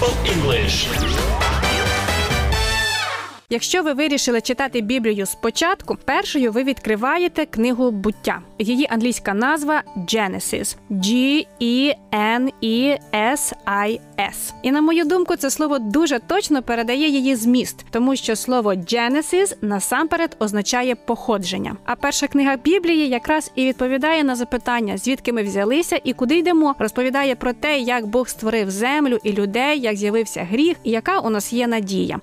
Double 0.00 0.14
English. 0.26 1.37
Якщо 3.50 3.82
ви 3.82 3.92
вирішили 3.92 4.40
читати 4.40 4.80
Біблію 4.80 5.26
спочатку, 5.26 5.96
першою 6.04 6.52
ви 6.52 6.64
відкриваєте 6.64 7.46
книгу 7.46 7.90
буття. 7.90 8.42
Її 8.58 8.86
англійська 8.90 9.34
назва 9.34 9.82
Genesis. 9.96 10.76
G-E-N-E-S-I-S. 10.90 11.32
І 14.62 14.70
на 14.70 14.80
мою 14.80 15.04
думку, 15.04 15.36
це 15.36 15.50
слово 15.50 15.78
дуже 15.78 16.18
точно 16.18 16.62
передає 16.62 17.08
її 17.08 17.36
зміст, 17.36 17.86
тому 17.90 18.16
що 18.16 18.36
слово 18.36 18.72
Genesis 18.72 19.56
насамперед 19.62 20.36
означає 20.38 20.94
походження. 20.94 21.76
А 21.84 21.96
перша 21.96 22.28
книга 22.28 22.56
Біблії 22.56 23.08
якраз 23.08 23.52
і 23.54 23.66
відповідає 23.66 24.24
на 24.24 24.36
запитання, 24.36 24.98
звідки 24.98 25.32
ми 25.32 25.42
взялися 25.42 26.00
і 26.04 26.12
куди 26.12 26.38
йдемо. 26.38 26.74
Розповідає 26.78 27.34
про 27.34 27.52
те, 27.52 27.78
як 27.78 28.06
Бог 28.06 28.28
створив 28.28 28.70
землю 28.70 29.18
і 29.22 29.32
людей, 29.32 29.80
як 29.80 29.96
з'явився 29.96 30.44
гріх, 30.50 30.76
і 30.84 30.90
яка 30.90 31.20
у 31.20 31.30
нас 31.30 31.52
є 31.52 31.66
надія. 31.66 32.20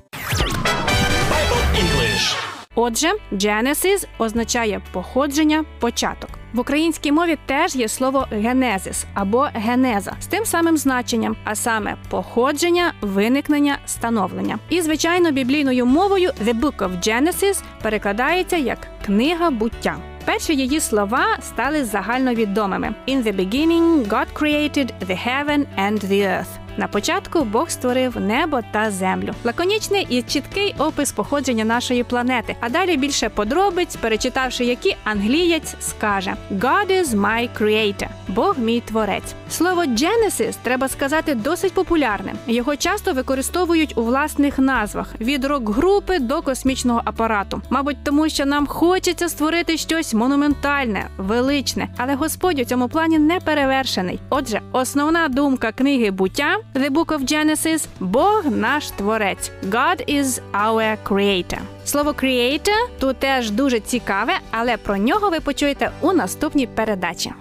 English. 1.81 2.35
Отже, 2.75 3.11
Genesis 3.31 4.07
означає 4.17 4.81
походження, 4.91 5.65
початок. 5.79 6.29
В 6.53 6.59
українській 6.59 7.11
мові 7.11 7.38
теж 7.45 7.75
є 7.75 7.88
слово 7.88 8.27
генезис 8.31 9.05
або 9.13 9.48
генеза 9.53 10.13
з 10.20 10.27
тим 10.27 10.45
самим 10.45 10.77
значенням, 10.77 11.35
а 11.43 11.55
саме 11.55 11.95
походження, 12.09 12.93
виникнення, 13.01 13.77
становлення. 13.85 14.59
І 14.70 14.81
звичайно, 14.81 15.31
біблійною 15.31 15.85
мовою 15.85 16.31
The 16.45 16.59
Book 16.59 16.77
of 16.77 17.07
Genesis 17.07 17.63
перекладається 17.81 18.57
як 18.57 18.77
книга 19.05 19.49
буття. 19.49 19.95
Перші 20.26 20.55
її 20.55 20.79
слова 20.79 21.26
стали 21.41 21.85
загальновідомими. 21.85 22.95
In 23.07 23.23
the 23.23 23.35
beginning 23.35 24.07
God 24.07 24.27
created 24.34 24.91
the 25.07 25.27
heaven 25.27 25.65
and 25.77 26.03
the 26.03 26.21
earth. 26.27 26.64
На 26.77 26.88
початку 26.88 27.43
Бог 27.43 27.70
створив 27.70 28.17
небо 28.20 28.61
та 28.71 28.91
землю. 28.91 29.34
Лаконічний 29.43 30.07
і 30.09 30.21
чіткий 30.21 30.76
опис 30.77 31.12
походження 31.12 31.65
нашої 31.65 32.04
планети. 32.04 32.55
А 32.59 32.70
далі 32.70 32.98
більше 32.98 33.29
подробиць, 33.29 33.95
перечитавши 33.95 34.65
які 34.65 34.96
англієць 35.03 35.76
скаже 35.79 36.35
God 36.51 37.01
is 37.01 37.05
my 37.05 37.49
creator. 37.59 38.07
Бог 38.27 38.59
мій 38.59 38.81
творець. 38.85 39.35
Слово 39.49 39.81
Genesis, 39.81 40.55
треба 40.63 40.87
сказати, 40.87 41.35
досить 41.35 41.73
популярне. 41.73 42.34
Його 42.48 42.76
часто 42.76 43.13
використовують 43.13 43.98
у 43.98 44.03
власних 44.03 44.59
назвах 44.59 45.15
від 45.21 45.46
рок-групи 45.46 46.20
до 46.20 46.41
космічного 46.41 47.01
апарату. 47.05 47.62
Мабуть, 47.70 47.98
тому 48.03 48.29
що 48.29 48.46
нам 48.46 48.68
хочеться 48.68 49.29
створити 49.29 49.77
щось 49.77 50.13
монументальне, 50.13 51.07
величне, 51.18 51.87
але 51.98 52.15
Господь 52.15 52.59
у 52.59 52.65
цьому 52.65 52.90
плані 52.90 53.20
не 53.20 53.40
перевершений. 53.40 54.20
Отже, 54.29 54.62
основна 54.71 55.27
думка 55.27 55.71
книги 55.71 56.12
буття 56.12 56.57
The 56.74 56.90
Book 56.90 57.12
of 57.12 57.24
Genesis– 57.24 57.88
Бог 57.99 58.46
наш 58.46 58.90
творець. 58.90 59.52
God 59.63 60.04
is 60.10 60.40
our 60.54 60.98
creator. 61.04 61.60
Слово 61.85 62.12
creator 62.12 62.90
тут 62.99 63.18
теж 63.18 63.49
дуже 63.52 63.80
цікаве, 63.80 64.34
але 64.52 64.78
про 64.78 64.97
нього 64.97 65.30
ви 65.30 65.40
почуєте 65.40 65.91
у 66.02 66.13
наступній 66.13 66.68
передачі. 66.68 67.31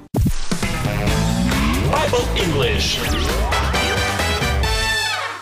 Bible 1.92 2.26
English. 2.46 2.98